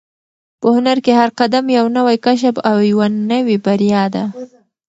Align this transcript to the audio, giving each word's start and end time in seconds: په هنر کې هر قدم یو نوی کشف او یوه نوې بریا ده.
په 0.61 0.67
هنر 0.75 0.97
کې 1.05 1.11
هر 1.19 1.29
قدم 1.39 1.65
یو 1.77 1.85
نوی 1.97 2.17
کشف 2.25 2.55
او 2.69 2.75
یوه 2.91 3.07
نوې 3.31 3.57
بریا 3.65 4.03
ده. 4.13 4.23